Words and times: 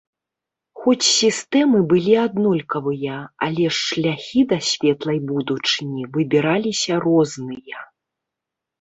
Хоць 0.85 1.03
сістэмы 1.07 1.81
былі 1.91 2.15
аднолькавыя, 2.21 3.19
але 3.49 3.69
ж 3.73 3.83
шляхі 3.85 4.41
да 4.55 4.61
светлай 4.73 5.19
будучыні 5.29 6.11
выбіраліся 6.19 6.93
розныя. 7.09 7.77